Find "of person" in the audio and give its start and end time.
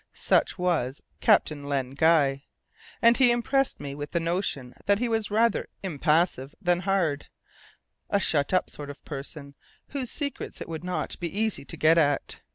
8.89-9.53